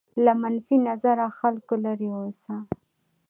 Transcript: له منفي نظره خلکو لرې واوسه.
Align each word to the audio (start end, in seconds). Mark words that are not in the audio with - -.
له 0.23 0.33
منفي 0.41 0.75
نظره 0.87 1.25
خلکو 1.39 1.73
لرې 1.85 2.07
واوسه. 2.11 2.55